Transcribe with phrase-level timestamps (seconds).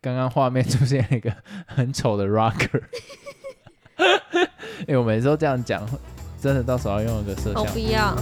[0.00, 1.32] 刚刚画面出现了一个
[1.66, 2.82] 很丑的 rocker。
[4.86, 5.84] 哎、我每次都这样讲，
[6.40, 8.14] 真的到时候要用一个摄像我不要。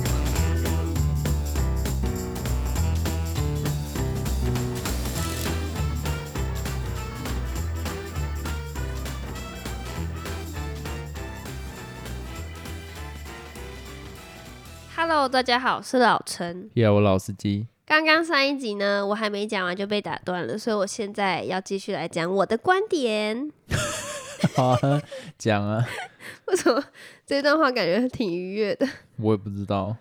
[14.97, 16.71] Hello，大家好，我是老陈。
[16.75, 23.53] 耶我老司机，刚刚上一集呢，我还没讲完就被打断了，所以我现在要继续来讲我的观点。
[24.57, 25.01] 好啊，
[25.39, 25.87] 讲啊，
[26.47, 26.83] 为什么
[27.25, 28.89] 这段话感觉挺愉悦的？
[29.19, 29.97] 我也不知道。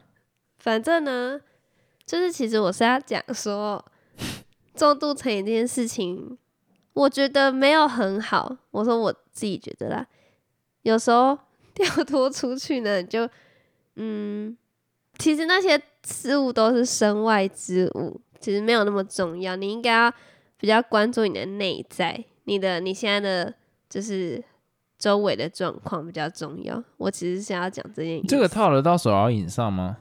[0.58, 1.40] 反正呢，
[2.08, 3.86] 就是其实我是要讲说，
[4.76, 6.36] 重度成瘾这件事情，
[6.94, 8.58] 我觉得没有很好。
[8.72, 10.08] 我说我自己觉得啦，
[10.82, 11.38] 有时候
[11.76, 13.30] 跳脱出去呢，就
[13.96, 14.58] 嗯，
[15.18, 19.56] 其实那些事物都是身外之物，其实没有那么重要。
[19.56, 20.14] 你应该要
[20.58, 23.54] 比较关注你的内在，你的你现在的
[23.90, 24.44] 就是
[24.98, 26.84] 周围的状况比较重要。
[26.98, 29.98] 我其实是想要讲这件，这个套得到手摇饮上吗？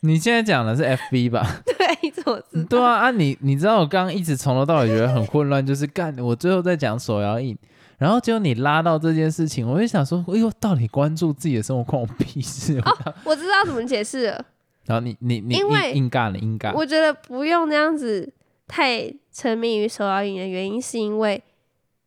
[0.00, 1.44] 你现在讲的是 FB 吧？
[1.66, 2.68] 对，你怎么知道？
[2.68, 7.58] 对啊，啊你你知道我刚刚一直从头到尾觉得很混乱，就是干我最后在讲手摇饮，
[7.98, 12.80] 然后结果你拉到这件事情，我就想说，哎呦，到底关注自己的生活关我屁事？
[13.24, 14.44] 我知道怎么解释了。
[14.86, 18.32] 然后你你你因为硬硬干了硬干，我觉得不用那样子
[18.66, 21.42] 太沉迷于手摇饮的原因，是因为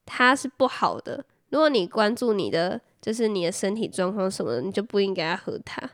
[0.05, 1.23] 它是不好的。
[1.49, 5.91] 如果你关注你的就是你的身体状况什么的，你就不应该要喝它。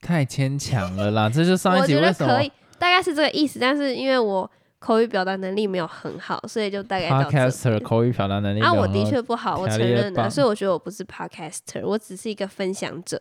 [0.00, 1.28] 太牵强了啦！
[1.28, 3.58] 这就上一我觉集为什么得可以，大概是这个意思。
[3.58, 4.48] 但是因为我
[4.86, 7.82] 口语表达能力没有很好，所以就大概到这 podcaster。
[7.82, 13.20] 口语表达能力啊，我的确不好，我承认的，棒所以我觉得我不是 podcaster，我只是一个分享者。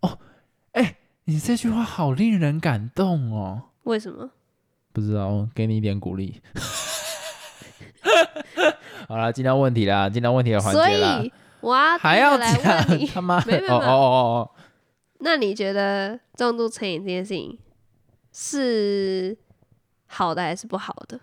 [0.00, 0.18] 哦，
[0.72, 0.96] 哎
[1.26, 3.68] 你这句话好令人感动哦。
[3.84, 4.30] 为什么？
[4.92, 6.42] 不知道，给你一点鼓励。
[9.06, 11.20] 好了，进到问题啦，进到问题的环所节啦。
[11.22, 12.52] 以我要还要来
[12.88, 14.50] 问你，讲他妈哦哦哦哦，
[15.20, 17.56] 那你觉得重度成瘾这件事情
[18.32, 19.38] 是
[20.10, 21.18] 好的还是不好的？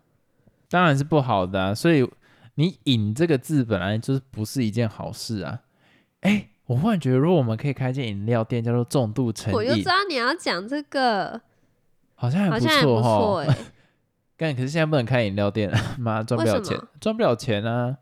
[0.69, 1.75] 当然是不好的啊。
[1.75, 2.09] 所以
[2.55, 5.61] 你“瘾”这个字本来就是不是一件好事啊。
[6.21, 11.41] 哎，我忽然觉得，如果我们可以开间饮料店，叫做重度成瘾我就知，道你要讲这个，
[12.15, 13.39] 好像还不错哈错。
[13.41, 13.57] 哎、
[14.37, 17.97] 干，可是现在不能开饮料店了， 妈赚不了钱赚不了钱啊。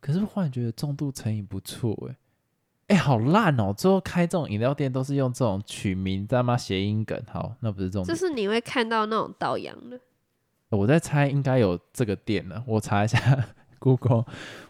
[0.00, 2.16] 可是忽然觉得重度成瘾不错哎，
[2.88, 3.72] 哎，好烂哦！
[3.76, 8.04] 最后开这种饮料店都是用这种取名，知道吗谐音梗，好，那不是这种。
[8.04, 9.98] 就是你会看到那种倒洋的，
[10.70, 13.18] 我在猜应该有这个店呢，我查一下
[13.78, 14.24] Google。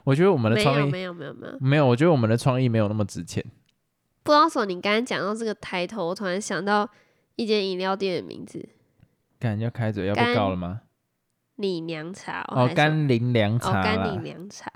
[0.04, 3.44] 我觉得我们的创意有没有没有没有，没有，我觉得我们的创意没有那么值钱。
[4.22, 4.64] 不知道什么。
[4.66, 6.88] 你刚刚讲到这个抬头，我突然想到
[7.36, 8.68] 一间饮料店的名字
[9.38, 10.82] 干要开嘴要被告了吗？——
[11.56, 14.70] 李娘茶哦，甘霖凉哦茶啦甘霖，凉茶，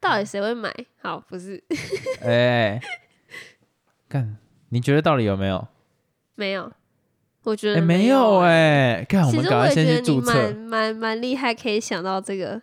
[0.00, 0.74] 到底谁会买？
[1.02, 1.62] 好，不是
[2.24, 2.80] 哎，
[4.08, 4.36] 干，
[4.70, 5.68] 你觉得到底有没有？
[6.34, 6.72] 没有，
[7.42, 10.56] 我觉哎，得没有哎，看我其实们赶快先去注册蛮。
[10.56, 12.60] 蛮蛮厉害，可以想到这个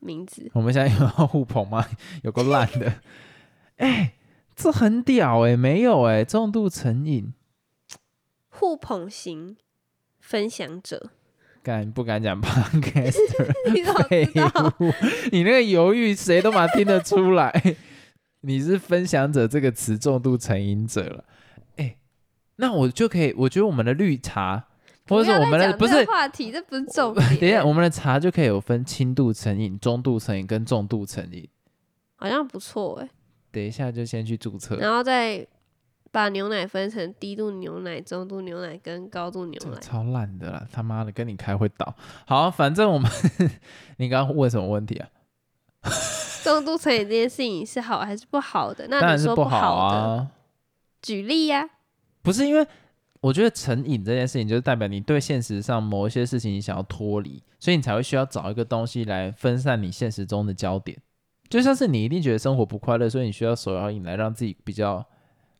[0.00, 0.50] 名字。
[0.52, 1.86] 我们现在有要互捧吗？
[2.24, 2.92] 有够烂的。
[3.78, 4.14] 哎，
[4.56, 7.32] 这很屌哎，没有哎，重度成瘾，
[8.48, 9.56] 互捧型
[10.18, 11.10] 分享者，
[11.62, 13.52] 敢不敢讲 podcaster？
[15.30, 17.52] 你那个犹豫谁都嘛听得出来，
[18.40, 21.24] 你是分享者这个词重度成瘾者了。
[21.76, 21.96] 哎、
[22.56, 24.64] 那我就可以，我觉得我们的绿茶，
[25.08, 27.36] 或者是我们的不是话题，这不是重点。
[27.38, 31.48] 等一下，我们的茶就可以有分轻度成瘾、中度成瘾跟重度成瘾。
[32.16, 33.08] 好像不错哎、
[33.50, 35.46] 等一下就先去注册，然后再
[36.10, 39.78] 把牛奶分成低度牛奶、中度牛奶跟高度牛奶。
[39.80, 40.66] 超烂的啦！
[40.72, 41.94] 他妈的，跟你开会倒。
[42.26, 43.10] 好，反正我们，
[43.98, 45.08] 你刚刚问什么问题啊？
[46.42, 48.86] 中度成瘾这件事情是好还是不好的？
[48.88, 50.30] 那当然是不好啊。
[51.02, 51.68] 举例呀、
[52.22, 52.66] 不是因为
[53.20, 60.98] 我觉得成瘾这件事情，就是代表你对现实上某一些事情你想要脱离，所以你才会需要找一个东西来分散你现实中的焦点。
[61.48, 65.04] 就像是你一定觉得生活不快乐，所以你需要手摇饮来让自己比较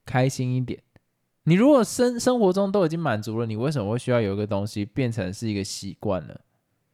[0.05, 0.81] 开心一点。
[1.45, 6.35] 你如果生生活中都已经满足了，你为什么会需要有一个东西变成是一个习惯呢？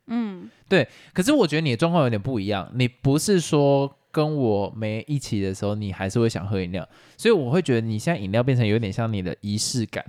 [0.06, 10.04] 嗯，对可是我觉得你的状况有点不一样，你不是说跟我没一起的时候，你还是会想喝饮料，所以我会觉得你现在饮料变成有点像你的仪式感。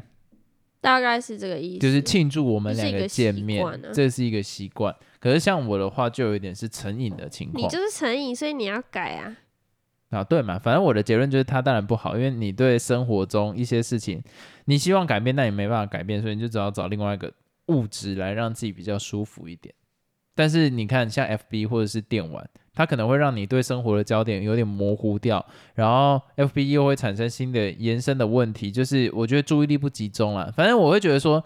[0.80, 1.80] 大概是这个意思。
[1.80, 4.96] 就是庆祝我们两个见面，这是一个习惯。
[5.20, 9.36] 可是像我的话，就有一点是成瘾的情况你就是成瘾，所以你要改啊。
[10.10, 10.58] 啊，对嘛？
[10.58, 14.24] 反正我的结论就是，它当然不好，因为你对生活中一些事情，
[14.66, 17.32] 你希望改变，但你没办法改变，所以你就只好找另外一个
[17.68, 19.74] 物质来让自己比较舒服一点。
[20.34, 25.44] 但是你看，像 FB 或者是电玩，它可能会让你对生活的焦点有点模糊掉，
[25.74, 30.52] 然后 FB 又会产生新的延伸的问题，就是我觉得注意力不集中了。
[30.52, 31.44] 反正我会觉得说，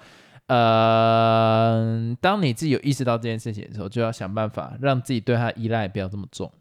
[0.47, 6.51] 呃，当你自己有意识到这件事情的时候，就要想办法让自己对它依赖不要这么重。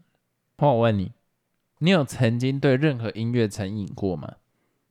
[0.57, 1.11] 那我问你，
[1.83, 4.35] 你有曾经对任何音乐成瘾过吗？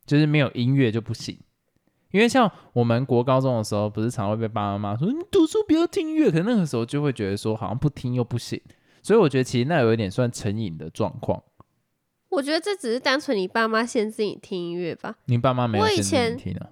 [0.04, 1.38] 就是没有音乐就不行。
[2.10, 8.60] 因为像我们国高中的时候，不是常会被爸爸妈妈说你读书不要听音乐，可那个时候就会觉得说好像不听又不行，
[9.02, 11.40] 所以我觉得其实那有一点算成瘾的状况。
[12.30, 15.14] 我觉得这只是单纯你爸妈限制你听音乐吧。
[15.26, 16.70] 你爸妈没有限制我以前你听啊？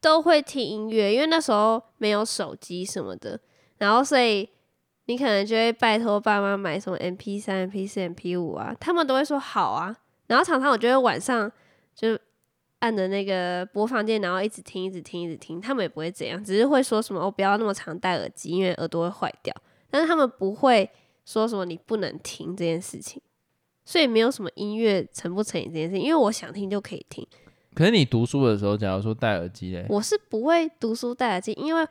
[0.00, 3.38] 都会听音乐，因为那时候没有手机什么的，
[3.76, 4.48] 然后所以
[5.12, 9.94] 你可能就会拜托爸妈买什么 M P 三、M P 四、M P 五啊，他们都会说好啊，
[10.26, 11.52] 然后常常我就会晚上
[11.94, 12.18] 就
[12.78, 19.54] 按着那个播放键，然后一直听、一直听、一直听，他们也不会怎样，只是会说什么哦不要那么常戴耳机，因为耳朵会坏掉，
[19.90, 20.88] 但是他们不会
[21.26, 23.20] 说什么你不能听这件事情，
[23.84, 27.26] 所以没有什么音乐成不成瘾这件事情，因为我想听就可以听。
[27.74, 31.86] 可是你读书的时候，假如说戴耳机嘞，我是不会读书戴耳机，因为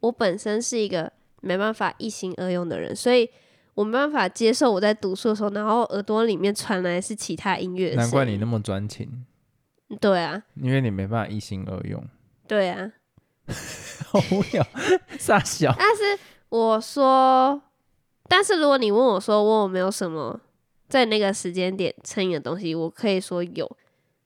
[0.00, 1.12] 我本身是一个
[1.44, 3.28] 没办法一心二用的人，所以
[3.74, 7.94] 我没办法接受我在读书的时候，然后耳朵里面传来是其他音乐。
[7.94, 9.24] 难怪你那么专情，
[10.00, 12.02] 对啊，因为你没办法一心二用。
[12.48, 12.92] 对啊。
[14.08, 14.66] 好无聊，
[15.18, 15.74] 傻笑。
[15.78, 16.18] 但是
[16.48, 17.60] 我说，
[18.26, 20.40] 但是如果你问我说我有没有什么
[20.88, 23.76] 在那个时间点成瘾的东西，我可以说有，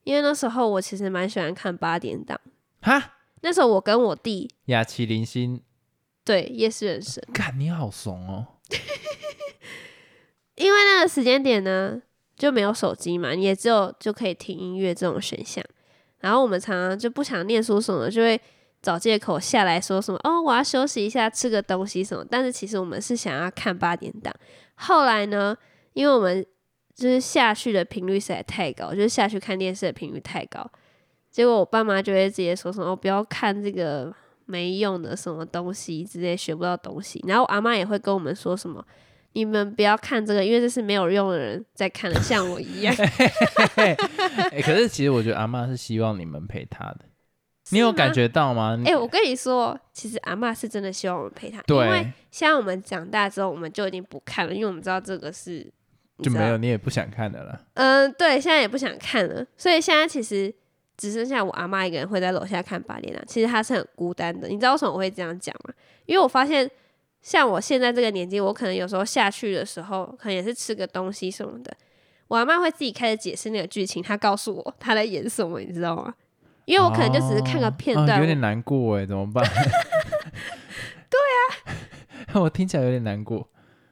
[0.05, 2.41] 因为那时候我其实蛮喜欢看八点档。
[2.81, 5.61] 哈，那时候我跟我弟雅琪林星，
[6.28, 8.46] 对夜市人生，看你好怂哦。
[10.56, 12.02] 因为那个时间点呢
[12.36, 15.64] 就没有手机嘛，你也只有就可以听音乐这种选项。
[16.19, 18.38] 然后我们常常就不想念书什么，就会
[18.82, 22.22] 找借口下来说什么哦，我要休息一下，吃个东西什么。
[22.30, 24.30] 但是其实我们是想要看八点档。
[24.75, 25.56] 后来呢，
[25.94, 26.44] 因为我们
[26.94, 30.70] 就是下去的频率实在太高，就是下去看电视的频率太高，
[31.30, 34.14] 结果我爸妈就会直接说什么哦，不要看这个
[34.49, 37.23] 没用的什么东西之类，学不到东西。
[37.29, 38.85] 然后阿妈也会跟我们说什么。
[39.35, 42.93] 你们不要看这个，因为这是没有用的人在看的，像我一样。
[43.77, 43.95] 哎、
[44.65, 47.00] 可是其实我觉得阿妈是希望你们陪她的，
[47.71, 48.77] 你有感觉到吗？
[48.87, 55.71] 哎、我跟你说，其实阿妈是真的希望我们陪她，因对为像我们长大之后，我们就已经不看了，因为我们知道这个是
[56.21, 57.61] 就没有，你也不想看的了。
[57.75, 60.53] 嗯，对，现在也不想看了，所以现在其实
[60.99, 64.49] 只剩下我阿妈一个人会在楼下看八点档，其实她是很孤单的。
[64.49, 65.73] 你知道为什么我会这样讲吗？
[66.05, 66.71] 因为我发现，
[67.23, 71.73] 像我现在这个年纪，我可能有时候下去的时候，可能也是吃个东西什么的，
[72.27, 76.12] 我阿妈会自己开始解释那个剧情，她告诉我她在演什么，你知道吗？
[76.65, 79.43] 因为我可能就只是看个片段，哦哦有点难过哎，怎么办？
[81.09, 81.19] 对
[82.35, 83.49] 啊， 我听起来有点难过。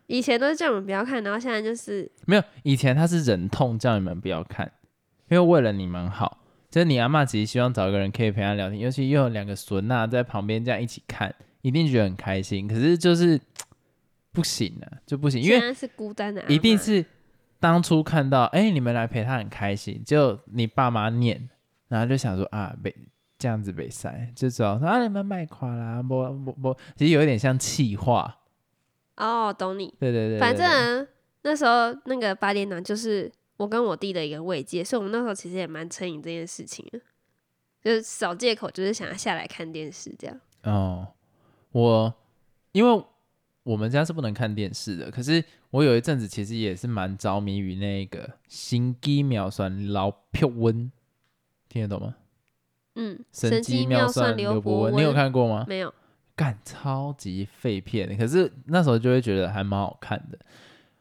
[0.09, 4.71] 以前都是叫你们不要看，然后现在就是没有，以前他是忍痛叫你们不要看，
[5.29, 6.39] 因为为了你们好，
[6.77, 12.69] 就是你阿嬷只是希望找一个人可以陪她聊天，尤其又有两个孙呐在旁边这样一起看，一定觉得很开心。
[12.69, 13.41] 可是就是
[14.31, 17.03] 不行啊，就不行，因为是孤单的，一定是
[17.59, 21.49] 当初看到，哎、你们来陪她很开心，就你爸妈念，
[21.89, 22.95] 然后就想说啊，被
[23.39, 28.41] 这样子被塞，就知道说啊，你们卖垮啦，不不不，其实有一点像气话，
[29.17, 29.95] 哦，懂你。
[29.99, 31.09] 对对对对反正呢
[31.41, 37.01] 那时候那个八点档就是我跟我弟的一个慰藉，所以我们那时候其实也蛮成瘾这件事情的，
[37.83, 40.41] 就是找借口，就是想要下来看电视这样。
[40.63, 41.09] 哦，
[41.73, 42.15] 我
[42.73, 43.05] 因为
[43.63, 50.91] 我们家是不能看电视的，可是我有一阵子其实也是蛮着迷于那个心机妙算老票温，
[51.69, 52.17] 听得懂吗？
[52.95, 55.65] 嗯，神机机妙算刘伯温，你有看过吗？
[55.69, 55.93] 没有？
[56.35, 60.39] 干超级废片，可是那时候就会觉得还蛮好看的。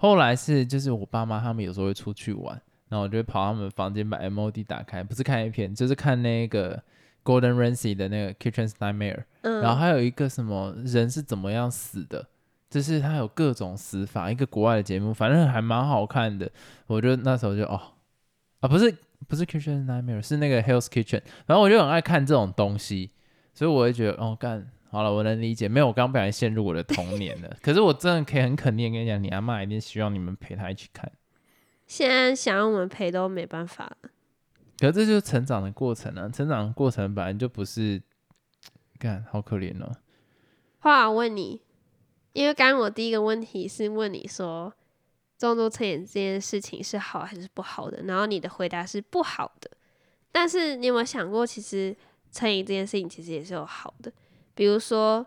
[0.06, 6.82] 后来是就是我爸妈他们有时候会出去玩，然后我就会跑他们房间把 MOD 打开，不是看 A 片，就是看那个
[7.24, 12.28] Golden Ramsy 的那个 Kitchen Nightmare，、嗯，然后还有一个什么人是怎么样死的，
[12.70, 16.50] 就是他有各种死法，一个国外的节目，反正还蛮好看的。
[16.88, 17.82] 我就那时候就哦
[18.60, 18.96] 啊不是
[19.28, 23.12] 不是 Kitchen Nightmare，是那个 Hell's Kitchen，然后我就很爱看这种东西，
[23.54, 24.72] 所以我会觉得哦干。
[24.96, 25.68] 好了，我能理解。
[25.68, 27.54] 没有，我刚不小心陷入我的童年了。
[27.62, 31.12] 可是我真的可以很肯定跟你讲，你阿妈一定希望你们陪她一起看。
[31.86, 34.10] 现在想要我们陪都没办法了。
[34.80, 38.02] 可是这就是成长的过程啊，成长的过程本来就不是，
[38.98, 39.92] 干好可怜哦。
[40.80, 41.62] 话我问你，
[42.32, 44.74] 因为刚刚我第一个问题是问你说
[45.38, 49.70] 重度成瘾这件事情是好还是不好的，然后你的回答是不好的。
[50.32, 51.96] 但是你有没有想过，其实
[52.32, 54.12] 成瘾这件事情其实也是有好的，
[54.56, 55.26] 比如说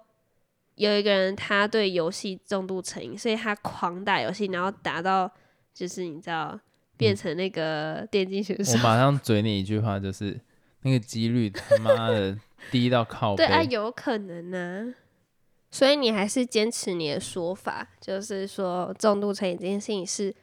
[0.74, 5.30] 有一个人他对游戏重度成瘾，所以他狂打游戏，然后打到
[5.72, 6.58] 就是你知道
[6.96, 8.72] 变成那个电竞选手。
[8.72, 10.40] 我马上 嘴你一句话，就是
[10.82, 12.36] 那个几率他妈的
[12.70, 13.46] 低到靠背。
[13.46, 14.94] 对啊，有可能呢、
[15.70, 20.34] 所以你还是坚持你的说法，就是说重度成瘾这件事情是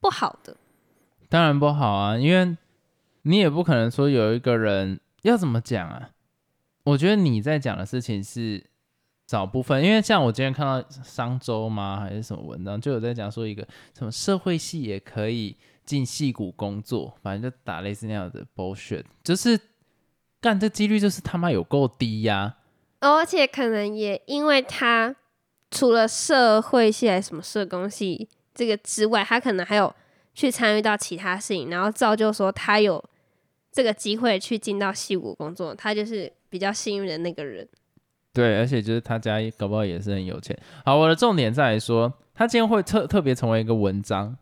[0.00, 0.56] 不好的。
[1.28, 2.56] 当然不好啊，因为
[3.22, 6.10] 你也不可能说有一个人要怎么讲啊？
[6.88, 8.64] 我觉得你在讲的事情是
[9.26, 12.00] 找部分，因为像我今天看到商周吗？
[12.00, 13.62] 还是什么文章，就有在讲说一个
[13.96, 15.54] 什么社会系也可以
[15.84, 19.60] 进戏骨工作，反正就打类似那样的 bullshit，就是
[20.40, 22.56] 干这几率就是他妈有够低呀、
[23.00, 25.14] 而且可能也因为他
[25.70, 29.94] 除了社会系还是什么社工系这个之外，他可能还有
[30.32, 33.04] 去参与到其他事情，然后造就说他有
[33.70, 37.68] 这个机会去进到戏骨工作，他就是比较幸运的那个人。
[38.32, 40.56] 对，而且就是他家搞不好也是很有钱。
[40.84, 44.36] 好，我的重点在于说，他今天会特特别成为一个文章，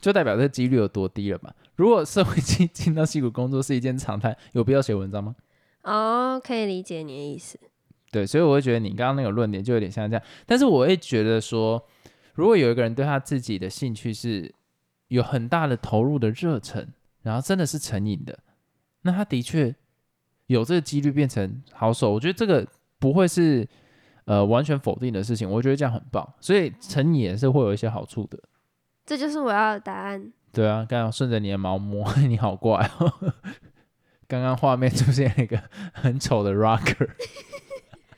[0.00, 1.52] 就代表这几率有多低了嘛？
[1.76, 5.36] 如果社会进 进到戏骨工作是一件常态，有必要写文章吗？
[5.82, 7.58] 哦，可以理解你的意思。
[8.10, 11.80] 对，所以我会觉得你刚刚那个论点就有点像这样，但是我会觉得说，
[12.34, 14.52] 如果有一个人对他自己的兴趣是
[15.08, 16.88] 有很大的投入的热忱，
[17.22, 18.36] 然后真的是成瘾的，
[19.02, 19.72] 那他的确
[20.52, 22.12] 有这个几率变成好手。
[22.12, 22.66] 我觉得这个
[22.98, 23.66] 不会是
[24.24, 26.28] 呃完全否定的事情，我觉得这样很棒。
[26.40, 28.38] 所以成瘾也是会有一些好处的。
[29.06, 30.32] 这就是我要的答案。
[30.52, 33.32] 对啊，刚刚顺着你的毛摸， 你好怪哦。
[34.26, 35.60] 刚刚画面出现了一个
[35.92, 37.08] 很丑的 rocker，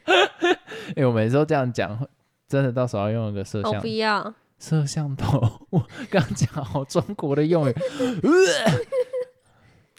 [0.96, 2.06] 哎、我每次都这样讲，
[2.48, 4.34] 真的到时候要用一个摄像我不要。
[4.58, 5.66] 摄像头。
[5.70, 7.72] 我刚讲好中国的用语。
[7.72, 8.70] 呃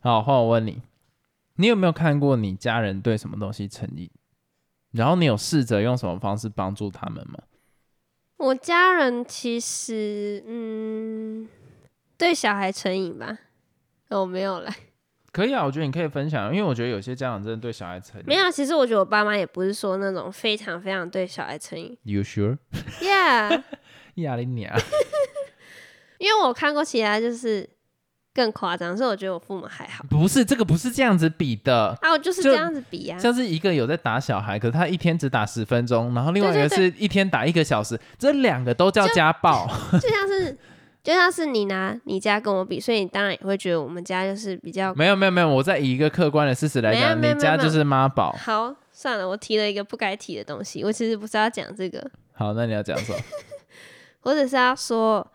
[0.01, 0.81] 好，换我问你，
[1.55, 4.09] 你有没有看过你家人对什么东西成瘾？
[4.91, 7.39] 然后你有试着用什么方式帮助他们吗？
[8.37, 11.47] 我家人其实，嗯，
[12.17, 13.37] 对小孩成瘾吧。
[14.09, 14.75] 哦，没有啦，
[15.31, 18.25] 可以啊，我觉得你可以分享，因为我觉得有些家长真的对小孩成瘾。
[18.27, 18.51] 没有。
[18.51, 21.97] 其实我觉得我爸妈也不是说那种非常非常对小孩成瘾。
[22.03, 23.63] You sure？Yeah，
[24.15, 24.75] 亚丽娘。
[26.19, 27.67] 因为我看过其他就是
[28.33, 30.03] 更夸张，所以我觉得我父母还好。
[30.09, 39.67] 不是这个不是这样子比的，啊，我就是这样子比呀、像是一个有在打小孩，可是他一天只打十分钟，然后另外一个是一天打一个小时，这两个都叫家暴。
[40.01, 40.57] 就像是
[41.03, 48.35] 就像是你拿你家跟我比，所以你当然也会觉得我们家就是比较没有没有没有，我在以一个客观的事实来讲，你家就是妈宝。
[48.39, 48.75] 好。
[48.95, 51.99] 算了，我提了一个不该提的东西，我其实不是要讲这个，
[52.31, 53.17] 好，那你要讲什么？
[54.21, 55.27] 我只是要说，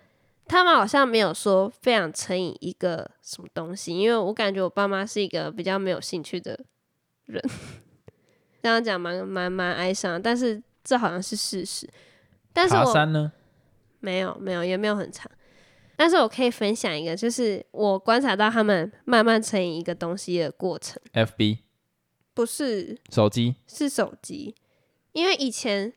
[0.48, 6.58] 他们好像没有说非常成瘾一个什么东西，因为我感觉我爸妈是一个比较没有兴趣的
[7.26, 7.42] 人，
[8.62, 11.88] 这样讲蛮蛮蛮哀伤，但是这好像是事实。
[12.52, 13.30] 但是我爬山呢？
[14.00, 15.30] 没有没有也没有很长，
[15.96, 21.58] 但是我可以分享一个，就是我观察到他们慢慢成瘾一个东西的过程，FB
[22.32, 22.96] 不是。
[23.10, 24.54] 手机，是手机，
[25.12, 25.92] 因为以前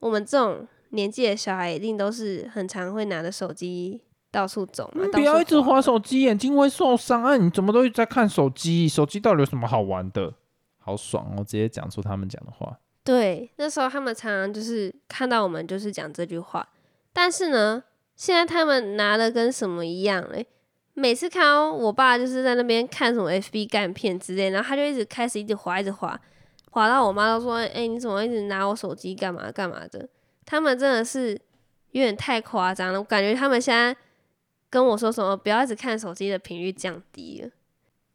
[0.00, 7.36] 我们这种年纪的小孩一定都是很常会拿着手机到处走嘛，不要一直滑滑手机，眼睛会受伤啊！
[7.36, 8.88] 你怎么都一直在看手机？
[8.88, 10.34] 手机到底有什么好玩的？
[10.78, 11.44] 好爽哦！
[11.44, 12.78] 直接讲出他们讲的话。
[13.02, 16.68] 对，那时候他们常常就是看到我们就是讲这句话，
[17.12, 17.82] 但是呢，
[18.14, 20.46] 现在他们拿的跟什么一样嘞？
[20.94, 26.20] 每次看到我爸就是在那边看什么 FB 干片之类，然后他就一直开始一直滑，一直滑，
[26.70, 30.08] 滑到我妈都说：“哎、你怎么一直拿我手机干嘛干嘛的？”
[30.50, 31.40] 他们真的是
[31.92, 33.96] 有点太夸张了，我感觉他们现在
[34.68, 37.50] 跟我说什么不要一直看手机的频率降低了。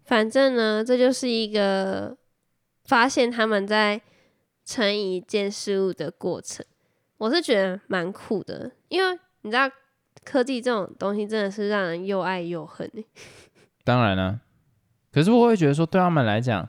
[0.03, 2.17] 反正呢，这就是一个
[2.83, 4.01] 发现他们在
[4.65, 6.65] 成瘾一件事物的过程，
[7.19, 9.71] 我是觉得蛮酷的，因为你知道
[10.25, 13.05] 科技这种东西真的是让人又爱又恨欸
[13.85, 14.41] 当然了、
[15.09, 16.67] 可是我会觉得说，对他们来讲，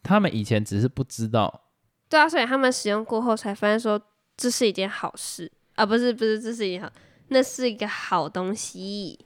[0.00, 1.64] 他们以前只是不知道，
[2.08, 4.00] 对啊，所以他们使用过后才发现说
[4.36, 6.90] 这是一件好事啊，不是不是，这是一件好，
[7.28, 9.18] 那是一个好东西。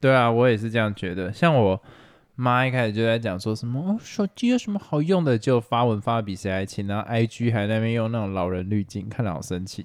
[0.00, 1.32] 对啊，我也是这样觉得。
[1.32, 1.80] 像我
[2.34, 9.84] 妈一开始就在讲说什么哦，手机有什么好用的，就发文发的比谁还勤，然后 IG 还在那边用那种老人滤镜，看得好生气。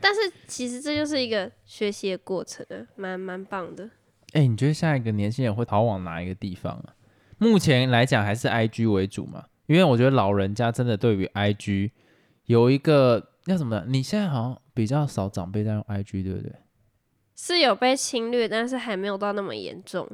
[0.00, 3.88] 但是其实这就是一个学习的过程啊，蛮蛮棒的。
[4.32, 6.94] 哎、你觉得下一个年轻人会逃往哪一个地方啊？
[7.38, 11.90] 目前来讲还是 IG 为主嘛，因为我觉得老人家真的对于 IG
[12.46, 13.86] 有一个叫什么的？
[13.86, 16.52] 你现在好像比较少长辈在用 IG，对不对？
[17.36, 20.08] 是有被侵略，但是还没有到那么严重。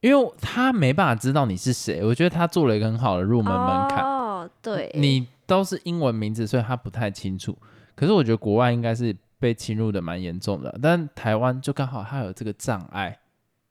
[0.00, 4.04] 因为他没办法知道你是谁，我觉得他做了一个很好的入门门槛。
[4.04, 7.56] 哦，对，你都是英文名字，所以他不太清楚。
[7.96, 13.18] 可是我觉得国外应该是被侵入的蛮严重的，但台湾就刚好他有这个障碍，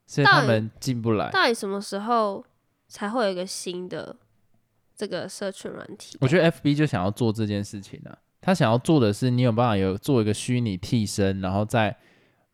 [0.06, 1.32] 所以他们进不来。
[1.32, 2.46] 到底什么时候
[2.90, 4.14] 才会有一个新的
[4.96, 6.18] 这个社群软体？
[6.20, 8.12] 我觉得 FB 就想要做这件事情啊，
[8.48, 11.94] 他想要做的是你有办法有做一个虚拟替身，然后在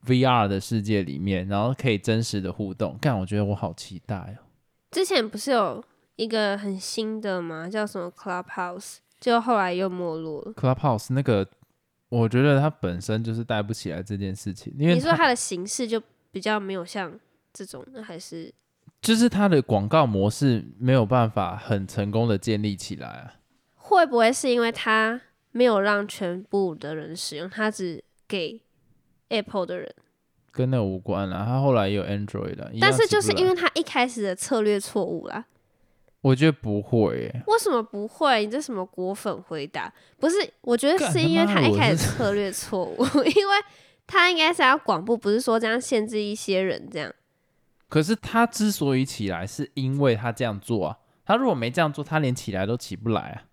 [0.07, 2.97] VR 的世界里面，然后可以真实的互动。
[2.99, 4.41] 干，我觉得我好期待哦。
[4.89, 5.83] 之前不是有
[6.15, 7.69] 一个很新的吗？
[7.69, 10.53] 叫什么 Clubhouse，就后来又没落了。
[10.55, 11.47] Clubhouse 那个，
[12.09, 17.13] 我觉得它本身就是带不起来这件事情，因为你说它的形式就比较没有像
[17.53, 18.51] 这种的，还是
[18.99, 23.35] 就是它的广告模式没有办法很成功的建立起来啊。
[23.75, 25.21] 会不会是因为它
[25.53, 28.59] 没有让全部的人使用，它只给
[29.29, 29.95] Apple 的人？
[30.51, 31.45] 跟那无关了。
[31.47, 35.45] 他后来也有 Android 的，但是就是因为他一开始的策略错误啦。
[36.21, 38.45] 我觉得不会耶，为什么不会？
[38.45, 39.91] 你这什么果粉回答？
[40.19, 43.53] 不是，我觉得是因为他一开始策略错误， 因为
[44.07, 47.13] 他应该是要广布，不是说这样限制一些人这样。
[47.89, 50.97] 可是他之所以起来，是因为他这样做啊。
[51.25, 53.43] 他如果没这样做，他连起来都起不来啊。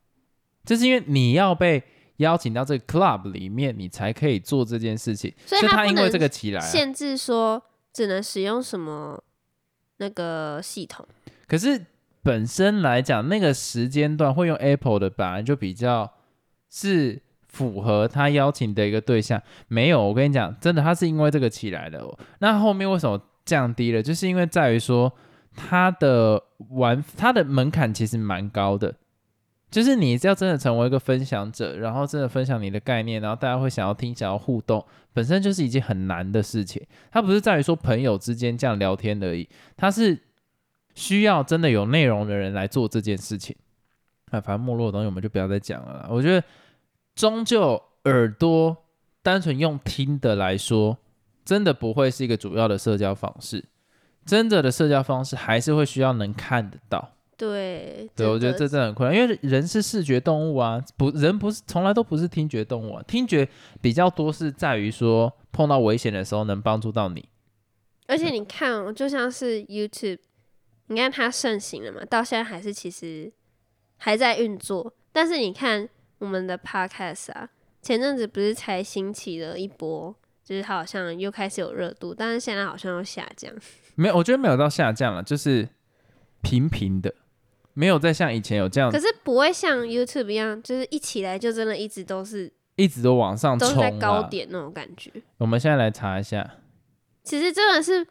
[0.64, 1.82] 就是因为你要被
[2.16, 5.32] 邀请到这个 club 里面，你才可以做这件事情。
[5.46, 7.62] 所以他因为这个起来、啊，限制说
[7.92, 9.22] 只能使用什么
[9.96, 11.06] 那个系统。
[11.46, 11.86] 可是
[12.22, 16.12] 本身来讲，那个时间段会用 Apple 的，本来就比较
[16.68, 19.42] 是符合他邀请的一个对象。
[19.68, 22.18] 没有，我跟你讲，真的，他是因为这个起来的哦。
[22.40, 24.02] 那后面为什么降低了？
[24.02, 25.10] 就是因为在于说，
[25.56, 28.94] 他的玩他的门槛其实蛮高的。
[29.70, 36.84] 就是你要真的成为一个分享者，然后真的分享你的概念，然后大家会想要听、想要互动，本身就是一件很难的事情。
[37.10, 40.18] 它不是在于说朋友之间这样聊天而已，它是
[40.94, 43.54] 需要真的有内容的人来做这件事情。
[44.32, 46.08] 啊，反正没落的东西我们就不要再讲了啦。
[46.10, 46.44] 我觉得
[47.14, 48.76] 终究耳朵
[49.22, 50.98] 单纯用听的来说，
[51.44, 53.64] 真的不会是一个主要的社交方式。
[54.24, 57.12] 真的的社交方式还是会需要能看得到。
[57.40, 63.48] 对，对，我觉得这真的很困难，因为人是视觉动物啊，不，人不是从来都不是听觉动物啊，听觉
[63.80, 67.26] 比较多是在于说碰到危险的时候能帮助到你。
[68.06, 70.18] 而且你看哦，就像是 YouTube，
[70.88, 73.32] 你看它盛行了嘛，到现在还是其实
[73.96, 74.92] 还在运作。
[75.10, 77.48] 但是你看我们的 Podcast 啊，
[77.80, 83.50] 前阵子不是才兴起了一波，就是它好像又开始有热度，但是现在好像又下降。
[83.94, 85.68] 没有，我觉得没有到下降了，就是
[86.42, 87.14] 平平的，
[87.74, 94.28] 没有再像以前有这样可是不会像 YouTube 一样，就是一起来就真的一直都是一直都往上冲在高啦。
[94.28, 95.10] 点那种感觉。
[95.38, 96.58] 我们现在来查一下，
[97.22, 98.06] 其实真的是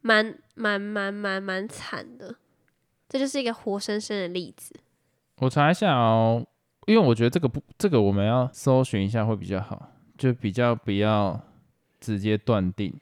[0.00, 2.36] 蛮蛮蛮蛮蛮惨的，
[3.08, 4.74] 这就是一个活生生的例子。
[5.38, 6.46] 我查一下哦，
[6.86, 11.40] 因为我觉得这个不，这个我们要搜寻一下会比较好，就比较不要
[11.98, 12.94] 直接断定。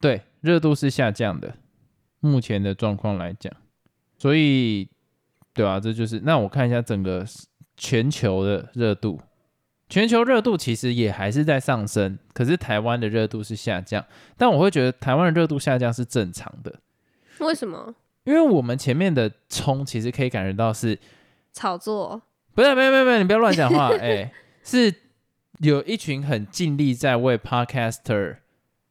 [0.00, 1.56] 对，热度是下降的，
[2.20, 3.52] 目前的状况来讲，
[4.18, 4.88] 所以
[5.56, 7.26] 对啊，这就是那我看一下整个
[7.76, 9.20] 全球的热度，
[9.88, 14.04] 全球热度其实也还是在上升，可是台湾的热度是下降，
[14.36, 16.74] 但我会觉得台湾的热度下降是正常的，
[17.38, 20.98] 为什么因为我们前面的冲其实可以感觉到是
[21.52, 22.20] 炒作？
[22.54, 23.88] 不是，没有没有没有，你不要乱讲话。
[24.00, 24.92] 哎、是
[25.60, 28.38] 有一群很尽力在为 podcaster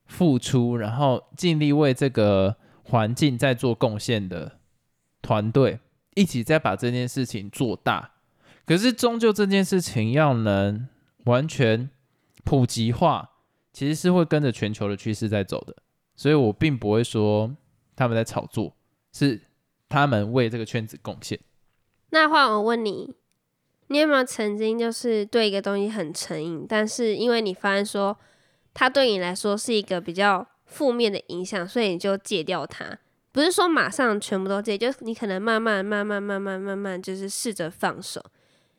[0.05, 4.53] 付出，然后尽力为这个环境在做贡献的
[5.21, 5.79] 团队，
[6.15, 8.13] 一起在把这件事情做大。
[8.65, 10.87] 可是终究这件事情要能
[11.25, 11.87] 完全
[12.43, 13.29] 普及化，
[13.71, 15.75] 其实是会跟着全球的趋势在走的。
[16.15, 17.55] 所以我并不会说
[17.95, 18.75] 他们在炒作，
[19.13, 19.41] 是
[19.87, 21.39] 他们为这个圈子贡献。
[22.09, 23.13] 那换我问你，
[23.87, 28.17] 你有没有曾经就是对一个东西很成瘾，但是因为你发现说
[28.73, 32.97] 它对你来说是一个比较负面的影响，所以你就戒掉它？
[33.35, 38.23] 不是说马上全部都戒，就是你可能慢慢、慢慢、慢慢、慢慢，就是试着放手。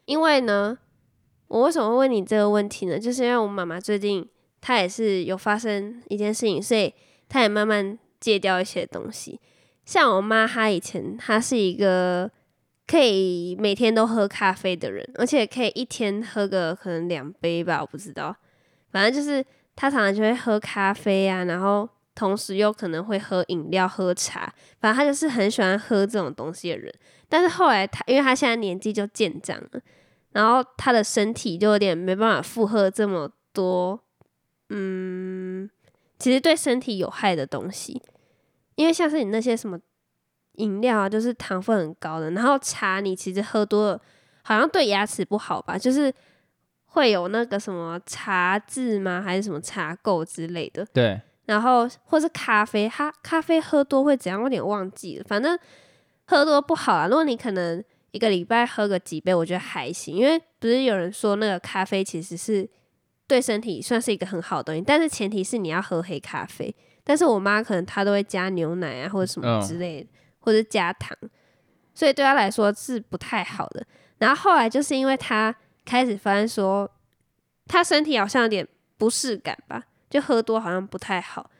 [0.07, 0.79] 因为呢，
[1.49, 2.99] 我为什么会问你这个问题呢？
[2.99, 4.27] 就是因为我妈妈最近
[4.62, 6.90] 她也是有发生一件事情，所以
[7.29, 9.38] 她也慢慢戒掉一些东西。
[9.85, 12.31] 像我妈，她以前她是一个
[12.87, 18.35] 可以每天都喝咖啡的人，而且可以一天喝个可能两杯吧，我不知道。
[18.90, 21.87] 反正就是她常常就会喝咖啡啊，然后
[22.17, 26.93] 同时又可能会喝饮料、喝茶，反正他就是很喜欢喝这种东西的人。
[27.29, 29.81] 但是后来他，因为他现在年纪就渐长了，
[30.33, 34.01] 然后他的身体就有点没办法负荷这么多，
[34.71, 35.71] 嗯，
[36.19, 38.03] 其实对身体有害的东西。
[38.77, 39.79] 因为像是你那些什么
[40.55, 44.01] 饮料啊，就是糖分很高的，然后茶你其实喝多了，
[44.43, 46.13] 好像对牙齿不好吧，就是
[46.87, 49.21] 会有那个什么茶渍吗？
[49.21, 50.87] 还是什么茶垢之类的。
[50.93, 54.39] 对，然后或是咖啡，它咖啡喝多会怎样？
[54.41, 55.59] 我有点忘记了，反正
[56.27, 57.07] 喝多不好啊。
[57.07, 62.69] 如果你可能一个礼拜喝个几杯，我觉得还行，因为不是有人说那个咖啡其实是
[63.27, 66.75] 对身体算是一个很好的东西，但是前提是你要喝黑咖啡。
[67.05, 70.09] 但是我妈可能她都会加牛奶啊，或者什么之类的，
[70.41, 71.17] 或者加糖，
[71.95, 73.87] 所以对她来说是不太好的。
[74.19, 75.55] 然后后来就是因为她
[75.85, 76.91] 开始发现说，
[77.69, 78.67] 她身体好像有点
[78.99, 81.51] 不适感吧，就喝多好像不太好，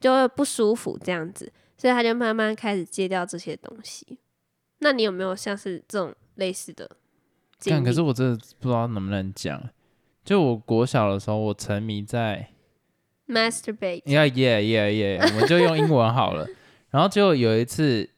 [0.00, 4.18] 就会不舒服这样子，所以他就慢慢开始戒掉这些东西。
[4.78, 6.90] 那你有没有像是这种类似的
[7.58, 8.02] 经但可是？
[8.02, 9.62] 我真的不知道能不能讲。
[10.24, 12.50] 就我国小的时候，我沉迷在
[13.26, 16.46] masturbate，Yeah, yeah, yeah, yeah，我们就用英文好了。
[16.90, 18.08] 然后就有一次，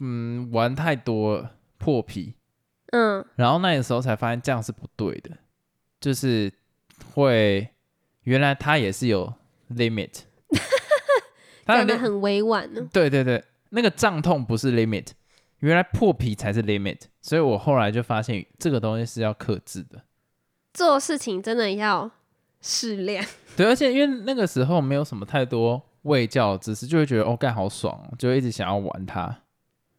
[0.00, 2.34] 嗯，玩太多了破皮，
[2.92, 5.30] 嗯，然后那个时候才发现这样是不对的，
[6.00, 6.52] 就是
[7.12, 7.68] 会
[8.24, 9.32] 原来它也是有
[9.70, 10.20] limit，
[11.64, 12.86] 它的讲的很委婉呢。
[12.92, 15.08] 对对对，那个胀痛不是 limit，
[15.60, 20.02] 原来破皮才是 limit，所以我后来就发现这个东西是要克制的。
[20.72, 22.10] 做事情真的要
[22.60, 23.24] 适量。
[23.56, 29.38] 对，而且因为那个时候没有什么太多喂教的知识，就会觉得哦干好爽哦，就会一直想要玩它。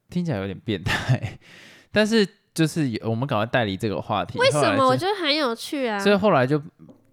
[0.10, 1.40] 听起来有点变态，
[1.92, 4.38] 但是就是有我们赶快带离这个话题。
[4.38, 4.86] 为什么？
[4.86, 5.98] 我觉得很有趣啊。
[6.00, 6.62] 所以后来就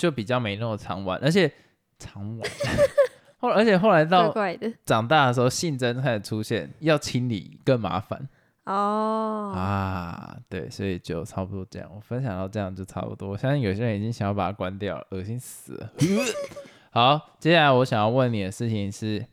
[0.01, 1.53] 就比较没那么常玩，而且
[1.99, 2.51] 常玩。
[3.37, 8.27] 后而且后来怪到怪的长大的时候，性征开始出现，要清理更麻烦。
[8.65, 9.53] 哦。
[9.55, 11.91] 啊，对，所以就差不多这样。
[11.95, 13.29] 我分享到这样就差不多。
[13.29, 15.93] 我相信有些人已经想要把它关掉了，恶心死了。
[16.93, 19.27] 好，接下来我想要问你的事情是，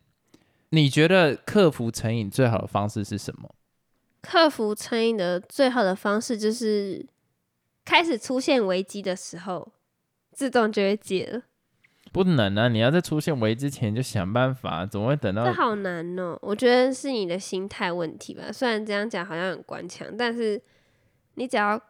[0.72, 3.56] 你觉得克服成瘾最好的方式是什么？
[4.22, 7.06] 克服成瘾的最好的方式就是
[7.86, 9.72] 开始出现危机的时候，
[10.38, 11.42] 自动就会解了。
[12.12, 12.68] 不能啊！
[12.68, 15.52] 你要在出现危之前就想办法，怎么会等到这？
[15.52, 18.52] 好难哦、我觉得是你的心态问题吧。
[18.52, 20.62] 虽然这样讲好像很官腔，但是
[21.34, 21.82] 你只要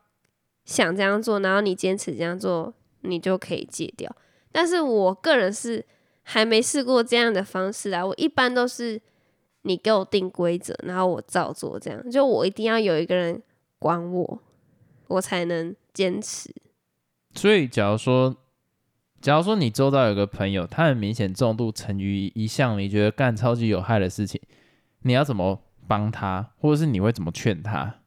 [0.63, 4.09] 想这样做，然后你坚持这样做，你就可以戒掉。
[4.49, 5.83] 但是我个人是
[6.23, 8.05] 还没试过这样的方式啊。
[8.05, 9.01] 我一般都是
[9.63, 13.41] 你给我定规则，然后我照做，这样就我一定要有一个人
[13.77, 14.39] 管我，
[15.07, 16.49] 我才能坚持。
[17.37, 18.35] 所以，假如说，
[19.21, 24.41] 假如说你周遭有个朋友，他很明显重度沉于一项你觉得干超级有害的事情，
[25.03, 28.01] 你要怎么帮他，或者是你会怎么劝他？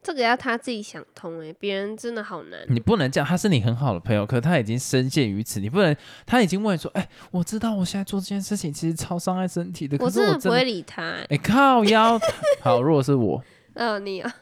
[0.00, 2.60] 这个要他自己想通诶、别人真的好难。
[2.68, 11.26] 你不能这样，他是你很好的朋友，可他已经深陷于此，你不能，他已经问说，哎、我知道我现在做这件事情其实超伤害身体的，可我是我真真的不会理他、欸。
[11.30, 12.18] 哎、靠腰，
[12.60, 13.42] 好，如果是我，
[13.74, 14.32] 哦，你啊，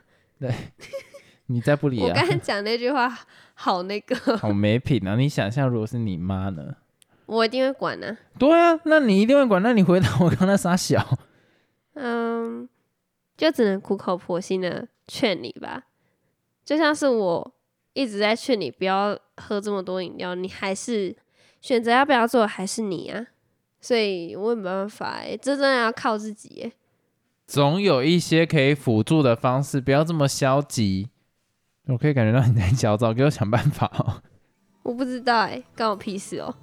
[1.47, 3.13] 你再不理啊我刚，才讲那句话
[3.55, 5.17] 好那个， 好没品啊！
[5.17, 6.75] 你想象如果是你妈呢？
[7.27, 11.19] 我一定会管的、对啊，那你一定会管，那你回答我刚才傻小，
[11.95, 12.69] 嗯，
[13.37, 15.85] 就只能苦口婆心的劝你吧。
[16.65, 17.55] 就像是我
[17.95, 21.17] 一直在劝你不要喝这么多饮料，你还是
[21.61, 23.27] 选择要不要做还是你啊。
[23.81, 26.73] 所以我也没办法哎、这真的要靠自己哎、
[27.47, 31.09] 总有一些可以辅助的方式，不要这么消极。
[31.87, 34.23] 我可以感觉到你在焦躁，给我想办法哦。
[34.83, 36.55] 我不知道哎、关我屁事哦、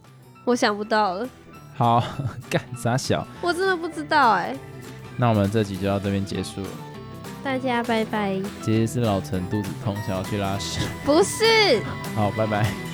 [0.45, 1.27] 我想不到了，
[1.75, 2.03] 好，
[2.49, 4.55] 干啥小，我真的不知道哎、
[5.17, 6.67] 那我们这集就到这边结束了。
[7.43, 10.79] 大家拜拜，其实是老陈肚子痛，想要去拉屎。
[11.03, 11.81] 不是。
[12.15, 12.92] 好，拜拜。